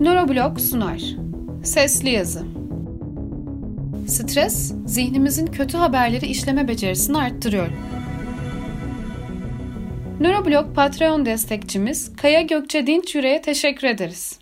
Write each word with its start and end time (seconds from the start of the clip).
Neuroblog 0.00 0.60
sunar. 0.60 1.02
Sesli 1.64 2.10
yazı. 2.10 2.46
Stres, 4.08 4.72
zihnimizin 4.86 5.46
kötü 5.46 5.76
haberleri 5.76 6.26
işleme 6.26 6.68
becerisini 6.68 7.18
arttırıyor. 7.18 7.68
Neuroblog 10.20 10.74
Patreon 10.74 11.26
destekçimiz 11.26 12.16
Kaya 12.16 12.42
Gökçe 12.42 12.86
Dinç 12.86 13.14
Yüreğe 13.14 13.42
teşekkür 13.42 13.88
ederiz. 13.88 14.38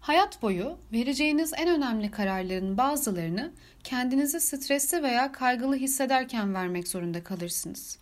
Hayat 0.00 0.42
boyu 0.42 0.76
vereceğiniz 0.92 1.52
en 1.56 1.68
önemli 1.68 2.10
kararların 2.10 2.78
bazılarını 2.78 3.52
kendinizi 3.84 4.40
stresli 4.40 5.02
veya 5.02 5.32
kaygılı 5.32 5.76
hissederken 5.76 6.54
vermek 6.54 6.88
zorunda 6.88 7.24
kalırsınız. 7.24 7.98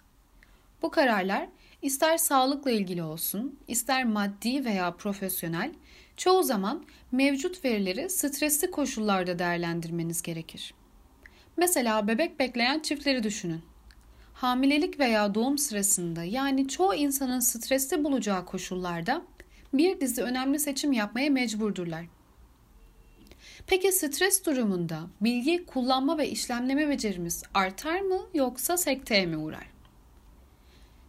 Bu 0.83 0.91
kararlar 0.91 1.47
ister 1.83 2.19
sağlıkla 2.19 2.71
ilgili 2.71 3.03
olsun, 3.03 3.59
ister 3.69 4.05
maddi 4.05 4.65
veya 4.65 4.91
profesyonel, 4.97 5.73
çoğu 6.17 6.43
zaman 6.43 6.85
mevcut 7.13 7.65
verileri 7.65 8.11
stresli 8.11 8.71
koşullarda 8.71 9.39
değerlendirmeniz 9.39 10.23
gerekir. 10.23 10.75
Mesela 11.57 12.09
bebek 12.09 12.39
bekleyen 12.39 12.81
çiftleri 12.81 13.23
düşünün. 13.23 13.63
Hamilelik 14.33 14.99
veya 14.99 15.35
doğum 15.35 15.59
sırasında 15.59 16.25
yani 16.25 16.69
çoğu 16.69 16.95
insanın 16.95 17.41
stresli 17.41 18.05
bulacağı 18.05 18.47
koşullarda 18.47 19.23
bir 19.73 20.01
dizi 20.01 20.23
önemli 20.23 20.59
seçim 20.59 20.93
yapmaya 20.93 21.31
mecburdurlar. 21.31 22.05
Peki 23.67 23.93
stres 23.93 24.47
durumunda 24.47 25.01
bilgi 25.21 25.67
kullanma 25.67 26.19
ve 26.19 26.29
işlemleme 26.29 26.89
becerimiz 26.89 27.43
artar 27.55 28.01
mı 28.01 28.21
yoksa 28.35 28.77
sekteye 28.77 29.27
mi 29.27 29.37
uğrar? 29.37 29.67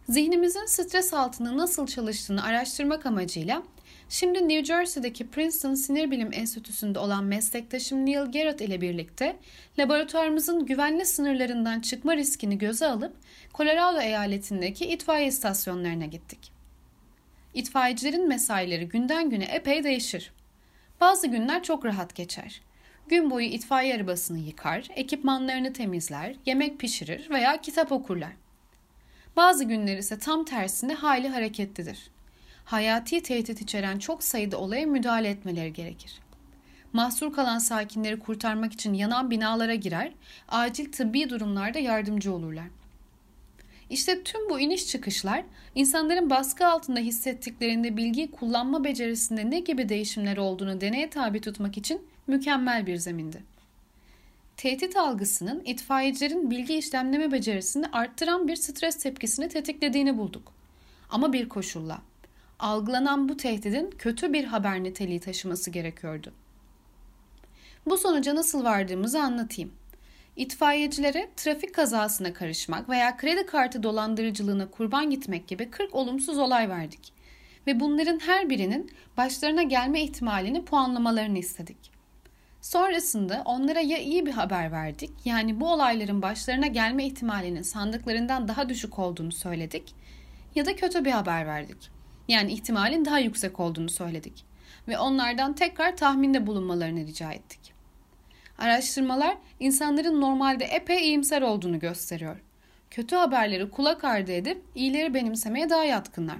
Zihnimizin 0.08 0.66
stres 0.66 1.14
altında 1.14 1.56
nasıl 1.56 1.86
çalıştığını 1.86 2.44
araştırmak 2.44 3.06
amacıyla 3.06 3.62
şimdi 4.08 4.48
New 4.48 4.64
Jersey'deki 4.64 5.30
Princeton 5.30 5.74
Sinir 5.74 6.10
Bilim 6.10 6.32
Enstitüsü'nde 6.32 6.98
olan 6.98 7.24
meslektaşım 7.24 8.06
Neil 8.06 8.32
Garrett 8.32 8.60
ile 8.60 8.80
birlikte 8.80 9.36
laboratuvarımızın 9.78 10.66
güvenli 10.66 11.06
sınırlarından 11.06 11.80
çıkma 11.80 12.16
riskini 12.16 12.58
göze 12.58 12.86
alıp 12.86 13.16
Colorado 13.54 14.00
eyaletindeki 14.00 14.86
itfaiye 14.86 15.26
istasyonlarına 15.26 16.06
gittik. 16.06 16.52
İtfaiyecilerin 17.54 18.28
mesaileri 18.28 18.88
günden 18.88 19.30
güne 19.30 19.44
epey 19.44 19.84
değişir. 19.84 20.32
Bazı 21.00 21.26
günler 21.26 21.62
çok 21.62 21.84
rahat 21.84 22.14
geçer. 22.14 22.62
Gün 23.08 23.30
boyu 23.30 23.46
itfaiye 23.46 23.96
arabasını 23.96 24.38
yıkar, 24.38 24.88
ekipmanlarını 24.96 25.72
temizler, 25.72 26.34
yemek 26.46 26.78
pişirir 26.78 27.30
veya 27.30 27.60
kitap 27.60 27.92
okurlar. 27.92 28.32
Bazı 29.36 29.64
günler 29.64 29.96
ise 29.96 30.18
tam 30.18 30.44
tersine 30.44 30.94
hali 30.94 31.28
hareketlidir. 31.28 32.10
Hayati 32.64 33.22
tehdit 33.22 33.60
içeren 33.60 33.98
çok 33.98 34.24
sayıda 34.24 34.58
olaya 34.58 34.86
müdahale 34.86 35.28
etmeleri 35.28 35.72
gerekir. 35.72 36.20
Mahsur 36.92 37.32
kalan 37.32 37.58
sakinleri 37.58 38.18
kurtarmak 38.18 38.72
için 38.72 38.94
yanan 38.94 39.30
binalara 39.30 39.74
girer, 39.74 40.12
acil 40.48 40.92
tıbbi 40.92 41.30
durumlarda 41.30 41.78
yardımcı 41.78 42.34
olurlar. 42.34 42.66
İşte 43.90 44.22
tüm 44.22 44.50
bu 44.50 44.60
iniş 44.60 44.86
çıkışlar 44.86 45.44
insanların 45.74 46.30
baskı 46.30 46.66
altında 46.66 47.00
hissettiklerinde 47.00 47.96
bilgi 47.96 48.30
kullanma 48.30 48.84
becerisinde 48.84 49.50
ne 49.50 49.60
gibi 49.60 49.88
değişimler 49.88 50.36
olduğunu 50.36 50.80
deneye 50.80 51.10
tabi 51.10 51.40
tutmak 51.40 51.78
için 51.78 52.02
mükemmel 52.26 52.86
bir 52.86 52.96
zemindi. 52.96 53.51
Tehdit 54.62 54.96
algısının 54.96 55.62
itfaiyecilerin 55.64 56.50
bilgi 56.50 56.74
işlemleme 56.74 57.32
becerisini 57.32 57.86
arttıran 57.86 58.48
bir 58.48 58.56
stres 58.56 58.96
tepkisini 58.96 59.48
tetiklediğini 59.48 60.18
bulduk. 60.18 60.52
Ama 61.10 61.32
bir 61.32 61.48
koşulla. 61.48 62.02
Algılanan 62.58 63.28
bu 63.28 63.36
tehdidin 63.36 63.90
kötü 63.90 64.32
bir 64.32 64.44
haber 64.44 64.82
niteliği 64.82 65.20
taşıması 65.20 65.70
gerekiyordu. 65.70 66.32
Bu 67.86 67.96
sonuca 67.96 68.34
nasıl 68.34 68.64
vardığımızı 68.64 69.20
anlatayım. 69.20 69.72
İtfaiyecilere 70.36 71.30
trafik 71.36 71.74
kazasına 71.74 72.32
karışmak 72.32 72.88
veya 72.88 73.16
kredi 73.16 73.46
kartı 73.46 73.82
dolandırıcılığına 73.82 74.70
kurban 74.70 75.10
gitmek 75.10 75.48
gibi 75.48 75.70
40 75.70 75.94
olumsuz 75.94 76.38
olay 76.38 76.68
verdik. 76.68 77.12
Ve 77.66 77.80
bunların 77.80 78.18
her 78.18 78.50
birinin 78.50 78.90
başlarına 79.16 79.62
gelme 79.62 80.02
ihtimalini 80.02 80.64
puanlamalarını 80.64 81.38
istedik. 81.38 82.01
Sonrasında 82.62 83.42
onlara 83.44 83.80
ya 83.80 83.98
iyi 83.98 84.26
bir 84.26 84.30
haber 84.30 84.72
verdik, 84.72 85.10
yani 85.24 85.60
bu 85.60 85.72
olayların 85.72 86.22
başlarına 86.22 86.66
gelme 86.66 87.06
ihtimalinin 87.06 87.62
sandıklarından 87.62 88.48
daha 88.48 88.68
düşük 88.68 88.98
olduğunu 88.98 89.32
söyledik 89.32 89.94
ya 90.54 90.66
da 90.66 90.76
kötü 90.76 91.04
bir 91.04 91.10
haber 91.10 91.46
verdik. 91.46 91.90
Yani 92.28 92.52
ihtimalin 92.52 93.04
daha 93.04 93.18
yüksek 93.18 93.60
olduğunu 93.60 93.88
söyledik 93.88 94.44
ve 94.88 94.98
onlardan 94.98 95.52
tekrar 95.52 95.96
tahminde 95.96 96.46
bulunmalarını 96.46 97.06
rica 97.06 97.32
ettik. 97.32 97.72
Araştırmalar 98.58 99.36
insanların 99.60 100.20
normalde 100.20 100.64
epey 100.64 101.04
iyimser 101.04 101.42
olduğunu 101.42 101.78
gösteriyor. 101.78 102.36
Kötü 102.90 103.16
haberleri 103.16 103.70
kulak 103.70 104.04
ardı 104.04 104.32
edip 104.32 104.62
iyileri 104.74 105.14
benimsemeye 105.14 105.70
daha 105.70 105.84
yatkınlar. 105.84 106.38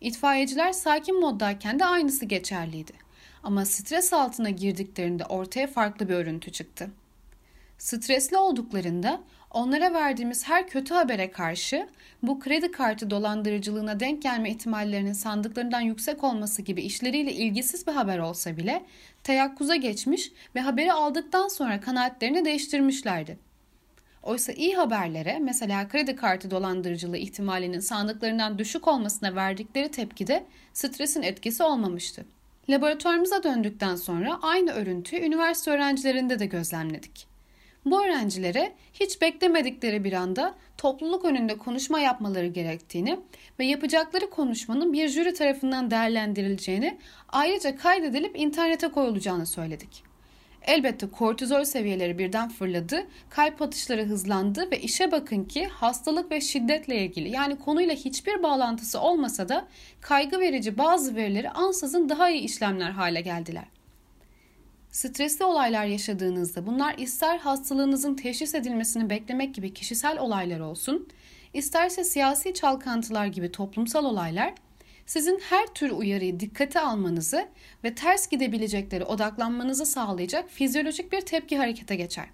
İtfaiyeciler 0.00 0.72
sakin 0.72 1.20
moddayken 1.20 1.78
de 1.78 1.84
aynısı 1.84 2.24
geçerliydi. 2.24 3.05
Ama 3.46 3.64
stres 3.64 4.12
altına 4.12 4.50
girdiklerinde 4.50 5.24
ortaya 5.24 5.66
farklı 5.66 6.08
bir 6.08 6.14
örüntü 6.14 6.52
çıktı. 6.52 6.90
Stresli 7.78 8.36
olduklarında 8.36 9.20
onlara 9.50 9.94
verdiğimiz 9.94 10.48
her 10.48 10.68
kötü 10.68 10.94
habere 10.94 11.30
karşı 11.30 11.88
bu 12.22 12.40
kredi 12.40 12.70
kartı 12.70 13.10
dolandırıcılığına 13.10 14.00
denk 14.00 14.22
gelme 14.22 14.50
ihtimallerinin 14.50 15.12
sandıklarından 15.12 15.80
yüksek 15.80 16.24
olması 16.24 16.62
gibi 16.62 16.82
işleriyle 16.82 17.32
ilgisiz 17.32 17.86
bir 17.86 17.92
haber 17.92 18.18
olsa 18.18 18.56
bile 18.56 18.84
teyakkuza 19.24 19.76
geçmiş 19.76 20.32
ve 20.54 20.60
haberi 20.60 20.92
aldıktan 20.92 21.48
sonra 21.48 21.80
kanaatlerini 21.80 22.44
değiştirmişlerdi. 22.44 23.38
Oysa 24.22 24.52
iyi 24.52 24.76
haberlere 24.76 25.38
mesela 25.38 25.88
kredi 25.88 26.16
kartı 26.16 26.50
dolandırıcılığı 26.50 27.18
ihtimalinin 27.18 27.80
sandıklarından 27.80 28.58
düşük 28.58 28.88
olmasına 28.88 29.34
verdikleri 29.34 29.90
tepkide 29.90 30.46
stresin 30.72 31.22
etkisi 31.22 31.62
olmamıştı. 31.62 32.24
Laboratuvarımıza 32.68 33.42
döndükten 33.42 33.96
sonra 33.96 34.38
aynı 34.42 34.72
örüntüyü 34.72 35.22
üniversite 35.22 35.70
öğrencilerinde 35.70 36.38
de 36.38 36.46
gözlemledik. 36.46 37.26
Bu 37.84 38.04
öğrencilere 38.04 38.72
hiç 38.92 39.20
beklemedikleri 39.20 40.04
bir 40.04 40.12
anda 40.12 40.54
topluluk 40.78 41.24
önünde 41.24 41.58
konuşma 41.58 42.00
yapmaları 42.00 42.46
gerektiğini 42.46 43.20
ve 43.58 43.64
yapacakları 43.64 44.30
konuşmanın 44.30 44.92
bir 44.92 45.08
jüri 45.08 45.34
tarafından 45.34 45.90
değerlendirileceğini 45.90 46.98
ayrıca 47.28 47.76
kaydedilip 47.76 48.38
internete 48.38 48.88
koyulacağını 48.88 49.46
söyledik. 49.46 50.02
Elbette 50.66 51.10
kortizol 51.10 51.64
seviyeleri 51.64 52.18
birden 52.18 52.48
fırladı, 52.48 53.06
kalp 53.30 53.62
atışları 53.62 54.04
hızlandı 54.04 54.70
ve 54.70 54.80
işe 54.80 55.12
bakın 55.12 55.44
ki 55.44 55.66
hastalık 55.66 56.30
ve 56.30 56.40
şiddetle 56.40 57.04
ilgili 57.04 57.30
yani 57.30 57.58
konuyla 57.58 57.94
hiçbir 57.94 58.42
bağlantısı 58.42 59.00
olmasa 59.00 59.48
da 59.48 59.68
kaygı 60.00 60.40
verici 60.40 60.78
bazı 60.78 61.16
verileri 61.16 61.50
ansızın 61.50 62.08
daha 62.08 62.30
iyi 62.30 62.40
işlemler 62.40 62.90
hale 62.90 63.20
geldiler. 63.20 63.64
Stresli 64.90 65.44
olaylar 65.44 65.84
yaşadığınızda 65.84 66.66
bunlar 66.66 66.98
ister 66.98 67.38
hastalığınızın 67.38 68.14
teşhis 68.14 68.54
edilmesini 68.54 69.10
beklemek 69.10 69.54
gibi 69.54 69.74
kişisel 69.74 70.18
olaylar 70.18 70.60
olsun, 70.60 71.08
isterse 71.54 72.04
siyasi 72.04 72.54
çalkantılar 72.54 73.26
gibi 73.26 73.52
toplumsal 73.52 74.04
olaylar 74.04 74.54
sizin 75.06 75.40
her 75.50 75.66
tür 75.66 75.90
uyarıyı 75.90 76.40
dikkate 76.40 76.80
almanızı 76.80 77.48
ve 77.84 77.94
ters 77.94 78.28
gidebilecekleri 78.28 79.04
odaklanmanızı 79.04 79.86
sağlayacak 79.86 80.50
fizyolojik 80.50 81.12
bir 81.12 81.20
tepki 81.20 81.58
harekete 81.58 81.96
geçer. 81.96 82.26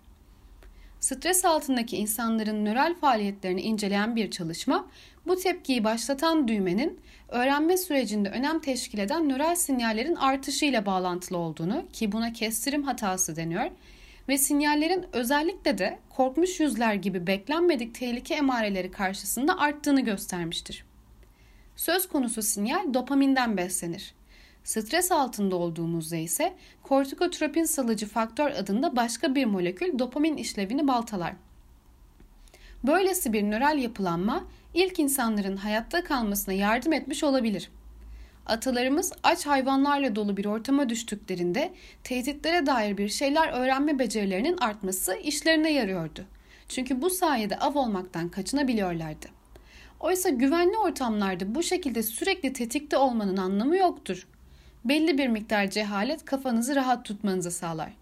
Stres 1.00 1.44
altındaki 1.44 1.96
insanların 1.96 2.64
nöral 2.64 2.94
faaliyetlerini 2.94 3.60
inceleyen 3.60 4.16
bir 4.16 4.30
çalışma, 4.30 4.88
bu 5.26 5.36
tepkiyi 5.36 5.84
başlatan 5.84 6.48
düğmenin 6.48 7.00
öğrenme 7.28 7.76
sürecinde 7.76 8.28
önem 8.28 8.60
teşkil 8.60 8.98
eden 8.98 9.28
nöral 9.28 9.54
sinyallerin 9.54 10.14
artışıyla 10.14 10.86
bağlantılı 10.86 11.38
olduğunu 11.38 11.84
ki 11.92 12.12
buna 12.12 12.32
kestirim 12.32 12.82
hatası 12.82 13.36
deniyor 13.36 13.70
ve 14.28 14.38
sinyallerin 14.38 15.06
özellikle 15.12 15.78
de 15.78 15.98
korkmuş 16.10 16.60
yüzler 16.60 16.94
gibi 16.94 17.26
beklenmedik 17.26 17.94
tehlike 17.94 18.34
emareleri 18.34 18.90
karşısında 18.90 19.58
arttığını 19.58 20.00
göstermiştir. 20.00 20.84
Söz 21.76 22.08
konusu 22.08 22.42
sinyal 22.42 22.94
dopaminden 22.94 23.56
beslenir. 23.56 24.14
Stres 24.64 25.12
altında 25.12 25.56
olduğumuzda 25.56 26.16
ise 26.16 26.54
kortikotropin 26.82 27.64
salıcı 27.64 28.06
faktör 28.06 28.50
adında 28.50 28.96
başka 28.96 29.34
bir 29.34 29.44
molekül 29.44 29.98
dopamin 29.98 30.36
işlevini 30.36 30.88
baltalar. 30.88 31.34
Böylesi 32.84 33.32
bir 33.32 33.42
nöral 33.42 33.78
yapılanma 33.78 34.44
ilk 34.74 34.98
insanların 34.98 35.56
hayatta 35.56 36.04
kalmasına 36.04 36.54
yardım 36.54 36.92
etmiş 36.92 37.24
olabilir. 37.24 37.70
Atalarımız 38.46 39.12
aç 39.22 39.46
hayvanlarla 39.46 40.16
dolu 40.16 40.36
bir 40.36 40.44
ortama 40.44 40.88
düştüklerinde 40.88 41.72
tehditlere 42.04 42.66
dair 42.66 42.98
bir 42.98 43.08
şeyler 43.08 43.48
öğrenme 43.48 43.98
becerilerinin 43.98 44.56
artması 44.56 45.14
işlerine 45.14 45.72
yarıyordu. 45.72 46.24
Çünkü 46.68 47.02
bu 47.02 47.10
sayede 47.10 47.58
av 47.58 47.74
olmaktan 47.74 48.28
kaçınabiliyorlardı. 48.28 49.41
Oysa 50.02 50.28
güvenli 50.28 50.76
ortamlarda 50.76 51.54
bu 51.54 51.62
şekilde 51.62 52.02
sürekli 52.02 52.52
tetikte 52.52 52.96
olmanın 52.96 53.36
anlamı 53.36 53.76
yoktur. 53.76 54.26
Belli 54.84 55.18
bir 55.18 55.28
miktar 55.28 55.70
cehalet 55.70 56.24
kafanızı 56.24 56.74
rahat 56.74 57.04
tutmanızı 57.04 57.50
sağlar. 57.50 57.92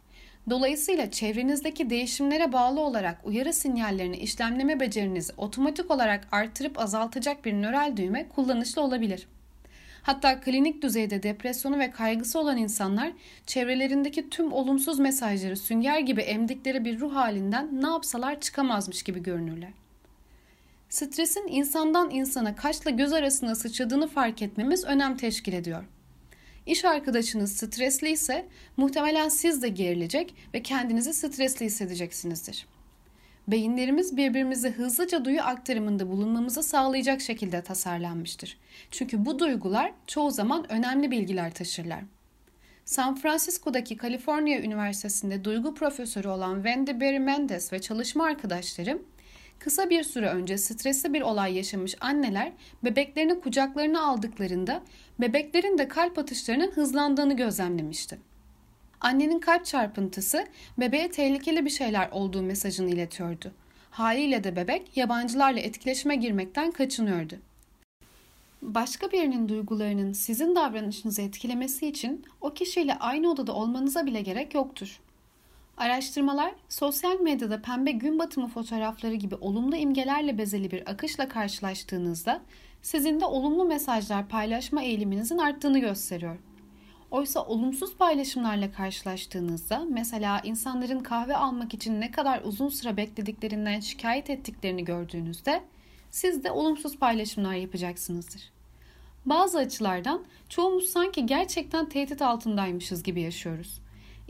Dolayısıyla 0.51 1.11
çevrenizdeki 1.11 1.91
değişimlere 1.91 2.53
bağlı 2.53 2.81
olarak 2.81 3.19
uyarı 3.25 3.53
sinyallerini 3.53 4.17
işlemleme 4.17 4.81
becerinizi 4.81 5.33
otomatik 5.37 5.91
olarak 5.91 6.29
artırıp 6.33 6.79
azaltacak 6.79 7.45
bir 7.45 7.53
nöral 7.53 7.97
düğme 7.97 8.29
kullanışlı 8.29 8.83
olabilir. 8.83 9.27
Hatta 10.03 10.41
klinik 10.41 10.83
düzeyde 10.83 11.23
depresyonu 11.23 11.79
ve 11.79 11.91
kaygısı 11.91 12.39
olan 12.39 12.57
insanlar 12.57 13.13
çevrelerindeki 13.47 14.31
tüm 14.31 14.53
olumsuz 14.53 14.99
mesajları 14.99 15.57
sünger 15.57 15.99
gibi 15.99 16.21
emdikleri 16.21 16.85
bir 16.85 17.01
ruh 17.01 17.15
halinden 17.15 17.83
ne 17.83 17.89
yapsalar 17.89 18.41
çıkamazmış 18.41 19.03
gibi 19.03 19.23
görünürler. 19.23 19.71
Stresin 20.91 21.49
insandan 21.49 22.11
insana 22.11 22.57
kaşla 22.57 22.91
göz 22.91 23.13
arasına 23.13 23.55
sıçradığını 23.55 24.09
fark 24.09 24.43
etmemiz 24.43 24.85
önem 24.85 25.17
teşkil 25.17 25.53
ediyor. 25.53 25.85
İş 26.67 26.85
arkadaşınız 26.85 27.57
stresli 27.57 28.11
ise 28.11 28.47
muhtemelen 28.77 29.29
siz 29.29 29.63
de 29.63 29.69
gerilecek 29.69 30.35
ve 30.55 30.63
kendinizi 30.63 31.15
stresli 31.15 31.67
hissedeceksinizdir. 31.67 32.67
Beyinlerimiz 33.49 34.17
birbirimize 34.17 34.71
hızlıca 34.71 35.25
duyu 35.25 35.43
aktarımında 35.43 36.09
bulunmamızı 36.09 36.63
sağlayacak 36.63 37.21
şekilde 37.21 37.63
tasarlanmıştır. 37.63 38.59
Çünkü 38.91 39.25
bu 39.25 39.39
duygular 39.39 39.93
çoğu 40.07 40.31
zaman 40.31 40.73
önemli 40.73 41.11
bilgiler 41.11 41.55
taşırlar. 41.55 42.05
San 42.85 43.15
Francisco'daki 43.15 43.97
Kaliforniya 43.97 44.61
Üniversitesi'nde 44.61 45.45
duygu 45.45 45.75
profesörü 45.75 46.29
olan 46.29 46.55
Wendy 46.55 47.01
Berry 47.01 47.19
Mendes 47.19 47.73
ve 47.73 47.81
çalışma 47.81 48.25
arkadaşlarım 48.25 49.03
Kısa 49.61 49.91
bir 49.91 50.03
süre 50.03 50.29
önce 50.29 50.59
stresli 50.59 51.13
bir 51.15 51.23
olay 51.23 51.57
yaşamış 51.57 51.95
anneler 52.01 52.53
bebeklerini 52.85 53.41
kucaklarına 53.41 54.07
aldıklarında 54.07 54.83
bebeklerin 55.19 55.79
de 55.79 55.89
kalp 55.89 56.19
atışlarının 56.19 56.71
hızlandığını 56.71 57.37
gözlemlemişti. 57.37 58.19
Annenin 59.01 59.39
kalp 59.39 59.67
çarpıntısı 59.67 60.47
bebeğe 60.79 61.11
tehlikeli 61.11 61.65
bir 61.65 61.71
şeyler 61.71 62.11
olduğu 62.11 62.43
mesajını 62.43 62.91
iletiyordu. 62.91 63.53
Haliyle 63.91 64.45
de 64.45 64.57
bebek 64.57 64.97
yabancılarla 64.97 65.61
etkileşime 65.61 66.17
girmekten 66.17 66.71
kaçınıyordu. 66.71 67.35
Başka 68.63 69.13
birinin 69.13 69.49
duygularının 69.49 70.13
sizin 70.13 70.57
davranışınızı 70.57 71.23
etkilemesi 71.23 71.87
için 71.87 72.25
o 72.41 72.55
kişiyle 72.55 72.95
aynı 72.95 73.31
odada 73.31 73.53
olmanıza 73.53 74.07
bile 74.07 74.21
gerek 74.21 74.55
yoktur. 74.55 75.01
Araştırmalar, 75.81 76.53
sosyal 76.69 77.21
medyada 77.21 77.63
pembe 77.63 77.91
gün 77.91 78.19
batımı 78.19 78.49
fotoğrafları 78.49 79.15
gibi 79.15 79.35
olumlu 79.35 79.77
imgelerle 79.77 80.39
bezeli 80.39 80.71
bir 80.71 80.91
akışla 80.91 81.29
karşılaştığınızda 81.29 82.43
sizin 82.83 83.21
de 83.21 83.27
olumlu 83.27 83.65
mesajlar 83.65 84.29
paylaşma 84.29 84.83
eğiliminizin 84.83 85.39
arttığını 85.39 85.79
gösteriyor. 85.79 86.39
Oysa 87.11 87.45
olumsuz 87.47 87.97
paylaşımlarla 87.97 88.73
karşılaştığınızda 88.73 89.85
mesela 89.91 90.41
insanların 90.45 91.01
kahve 91.01 91.37
almak 91.37 91.75
için 91.75 92.01
ne 92.01 92.11
kadar 92.11 92.43
uzun 92.45 92.69
süre 92.69 92.97
beklediklerinden 92.97 93.81
şikayet 93.81 94.31
ettiklerini 94.31 94.85
gördüğünüzde 94.85 95.63
siz 96.11 96.45
de 96.45 96.51
olumsuz 96.51 96.99
paylaşımlar 96.99 97.55
yapacaksınızdır. 97.55 98.43
Bazı 99.27 99.59
açılardan 99.59 100.25
çoğumuz 100.49 100.87
sanki 100.87 101.27
gerçekten 101.27 101.89
tehdit 101.89 102.23
altındaymışız 102.23 103.03
gibi 103.03 103.21
yaşıyoruz. 103.21 103.81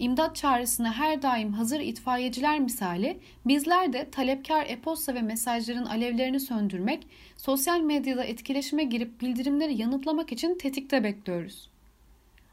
İmdat 0.00 0.36
çağrısına 0.36 0.92
her 0.92 1.22
daim 1.22 1.52
hazır 1.52 1.80
itfaiyeciler 1.80 2.60
misali 2.60 3.18
bizler 3.46 3.92
de 3.92 4.10
talepkar 4.10 4.66
e-posta 4.66 5.14
ve 5.14 5.22
mesajların 5.22 5.84
alevlerini 5.84 6.40
söndürmek, 6.40 7.06
sosyal 7.36 7.80
medyada 7.80 8.24
etkileşime 8.24 8.84
girip 8.84 9.20
bildirimleri 9.20 9.80
yanıtlamak 9.80 10.32
için 10.32 10.58
tetikte 10.58 11.04
bekliyoruz. 11.04 11.68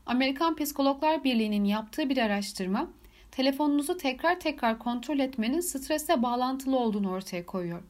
Amerikan 0.05 0.55
Psikologlar 0.55 1.23
Birliği'nin 1.23 1.63
yaptığı 1.63 2.09
bir 2.09 2.17
araştırma, 2.17 2.89
telefonunuzu 3.31 3.97
tekrar 3.97 4.39
tekrar 4.39 4.79
kontrol 4.79 5.19
etmenin 5.19 5.59
stresle 5.59 6.23
bağlantılı 6.23 6.77
olduğunu 6.77 7.11
ortaya 7.11 7.45
koyuyor. 7.45 7.81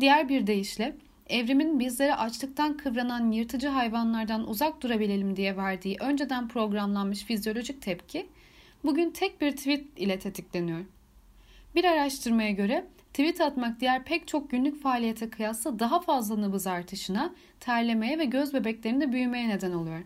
Diğer 0.00 0.28
bir 0.28 0.46
deyişle, 0.46 0.96
evrimin 1.28 1.80
bizlere 1.80 2.14
açlıktan 2.14 2.76
kıvranan 2.76 3.30
yırtıcı 3.30 3.68
hayvanlardan 3.68 4.48
uzak 4.48 4.82
durabilelim 4.82 5.36
diye 5.36 5.56
verdiği 5.56 5.96
önceden 6.00 6.48
programlanmış 6.48 7.24
fizyolojik 7.24 7.82
tepki, 7.82 8.26
bugün 8.84 9.10
tek 9.10 9.40
bir 9.40 9.50
tweet 9.50 9.84
ile 9.96 10.18
tetikleniyor. 10.18 10.84
Bir 11.74 11.84
araştırmaya 11.84 12.50
göre 12.50 12.86
tweet 13.12 13.40
atmak 13.40 13.80
diğer 13.80 14.04
pek 14.04 14.28
çok 14.28 14.50
günlük 14.50 14.82
faaliyete 14.82 15.30
kıyasla 15.30 15.78
daha 15.78 16.00
fazla 16.00 16.40
nabız 16.40 16.66
artışına, 16.66 17.34
terlemeye 17.60 18.18
ve 18.18 18.24
göz 18.24 18.54
bebeklerinde 18.54 19.12
büyümeye 19.12 19.48
neden 19.48 19.72
oluyor. 19.72 20.00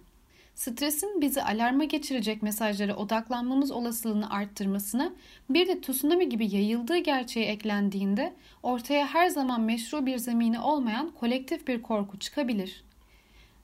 Stresin 0.55 1.21
bizi 1.21 1.43
alarma 1.43 1.85
geçirecek 1.85 2.43
mesajlara 2.43 2.97
odaklanmamız 2.97 3.71
olasılığını 3.71 4.31
arttırmasına 4.31 5.13
bir 5.51 5.69
de 5.69 5.81
tsunami 5.81 6.29
gibi 6.29 6.55
yayıldığı 6.55 6.97
gerçeği 6.97 7.47
eklendiğinde 7.47 8.35
ortaya 8.63 9.07
her 9.07 9.29
zaman 9.29 9.61
meşru 9.61 10.07
bir 10.07 10.19
zemini 10.19 10.61
olmayan 10.61 11.11
kolektif 11.11 11.69
bir 11.69 11.83
korku 11.83 12.19
çıkabilir. 12.19 12.85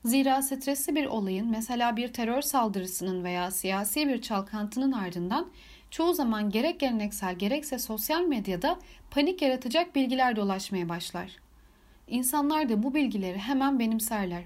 Zira 0.05 0.43
stresli 0.43 0.95
bir 0.95 1.07
olayın 1.07 1.51
mesela 1.51 1.97
bir 1.97 2.09
terör 2.09 2.43
saldırısının 2.43 3.25
veya 3.25 3.51
siyasi 3.51 4.09
bir 4.09 4.23
çalkantının 4.23 4.93
ardından 4.93 5.49
çoğu 5.91 6.15
zaman 6.15 6.51
gerek 6.51 6.81
geleneksel 6.81 7.35
gerekse 7.35 7.79
sosyal 7.79 8.23
medyada 8.23 8.79
panik 9.11 9.43
yaratacak 9.43 9.95
bilgiler 9.95 10.37
dolaşmaya 10.37 10.89
başlar. 10.89 11.37
İnsanlar 12.09 12.69
da 12.69 12.83
bu 12.83 12.95
bilgileri 12.95 13.39
hemen 13.39 13.79
benimserler. 13.79 14.45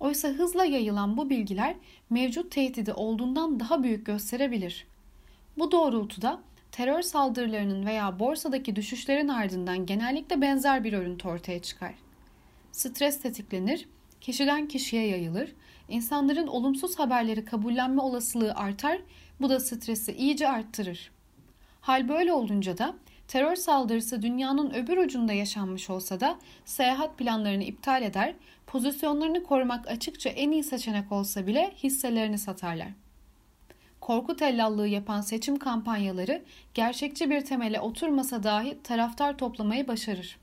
Oysa 0.00 0.28
hızla 0.28 0.64
yayılan 0.64 1.16
bu 1.16 1.30
bilgiler 1.30 1.76
mevcut 2.10 2.50
tehdidi 2.50 2.92
olduğundan 2.92 3.60
daha 3.60 3.82
büyük 3.82 4.06
gösterebilir. 4.06 4.86
Bu 5.58 5.72
doğrultuda 5.72 6.40
terör 6.72 7.02
saldırılarının 7.02 7.86
veya 7.86 8.18
borsadaki 8.18 8.76
düşüşlerin 8.76 9.28
ardından 9.28 9.86
genellikle 9.86 10.40
benzer 10.40 10.84
bir 10.84 10.92
örüntü 10.92 11.28
ortaya 11.28 11.62
çıkar. 11.62 11.94
Stres 12.72 13.20
tetiklenir 13.20 13.88
kişiden 14.22 14.68
kişiye 14.68 15.06
yayılır. 15.06 15.52
İnsanların 15.88 16.46
olumsuz 16.46 16.98
haberleri 16.98 17.44
kabullenme 17.44 18.02
olasılığı 18.02 18.54
artar. 18.54 18.98
Bu 19.40 19.48
da 19.48 19.60
stresi 19.60 20.12
iyice 20.12 20.48
arttırır. 20.48 21.10
Hal 21.80 22.08
böyle 22.08 22.32
olunca 22.32 22.78
da 22.78 22.94
terör 23.28 23.56
saldırısı 23.56 24.22
dünyanın 24.22 24.70
öbür 24.70 24.96
ucunda 24.96 25.32
yaşanmış 25.32 25.90
olsa 25.90 26.20
da 26.20 26.38
seyahat 26.64 27.18
planlarını 27.18 27.64
iptal 27.64 28.02
eder, 28.02 28.34
pozisyonlarını 28.66 29.42
korumak 29.42 29.88
açıkça 29.88 30.30
en 30.30 30.50
iyi 30.50 30.64
seçenek 30.64 31.12
olsa 31.12 31.46
bile 31.46 31.72
hisselerini 31.82 32.38
satarlar. 32.38 32.88
Korku 34.00 34.36
tellallığı 34.36 34.88
yapan 34.88 35.20
seçim 35.20 35.58
kampanyaları 35.58 36.42
gerçekçi 36.74 37.30
bir 37.30 37.40
temele 37.40 37.80
oturmasa 37.80 38.42
dahi 38.42 38.82
taraftar 38.82 39.38
toplamayı 39.38 39.88
başarır. 39.88 40.41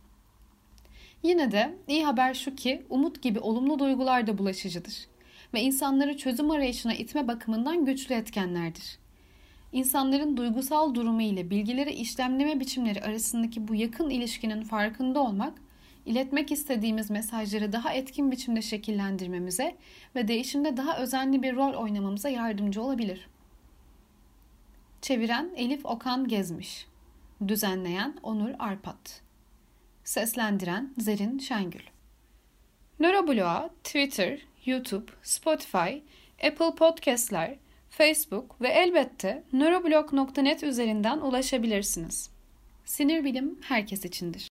Yine 1.24 1.52
de 1.52 1.76
iyi 1.88 2.06
haber 2.06 2.34
şu 2.34 2.56
ki 2.56 2.86
umut 2.90 3.22
gibi 3.22 3.40
olumlu 3.40 3.80
duygular 3.80 4.28
da 4.28 4.38
bulaşıcıdır 4.38 5.08
ve 5.54 5.62
insanları 5.62 6.18
çözüm 6.18 6.52
arayışına 6.52 6.94
itme 6.94 7.28
bakımından 7.28 7.86
güçlü 7.86 8.16
etkenlerdir. 8.16 9.00
İnsanların 9.72 10.38
duygusal 10.38 10.96
durumu 10.96 11.22
ile 11.22 11.50
bilgileri 11.50 11.92
işlemleme 11.92 12.60
biçimleri 12.60 13.02
arasındaki 13.02 13.68
bu 13.68 13.76
yakın 13.76 14.10
ilişkinin 14.10 14.62
farkında 14.62 15.20
olmak, 15.20 15.54
iletmek 16.06 16.52
istediğimiz 16.52 17.10
mesajları 17.10 17.72
daha 17.72 17.94
etkin 17.94 18.32
biçimde 18.32 18.62
şekillendirmemize 18.62 19.76
ve 20.16 20.28
değişimde 20.28 20.78
daha 20.78 20.98
özenli 20.98 21.44
bir 21.44 21.56
rol 21.56 21.74
oynamamıza 21.74 22.30
yardımcı 22.30 22.82
olabilir. 22.82 23.30
Çeviren 25.02 25.50
Elif 25.56 25.86
Okan 25.86 26.28
Gezmiş 26.28 26.88
Düzenleyen 27.48 28.14
Onur 28.24 28.50
Arpat 28.60 29.22
Seslendiren 30.10 30.94
Zerin 30.98 31.40
Şengül. 31.40 31.82
Nöroblog'a 33.00 33.70
Twitter, 33.84 34.40
YouTube, 34.66 35.12
Spotify, 35.24 36.04
Apple 36.44 36.76
Podcast'ler, 36.76 37.56
Facebook 37.90 38.62
ve 38.62 38.68
elbette 38.68 39.44
nöroblog.net 39.54 40.64
üzerinden 40.64 41.18
ulaşabilirsiniz. 41.18 42.30
Sinir 42.86 43.24
bilim 43.24 43.60
herkes 43.62 44.06
içindir. 44.06 44.48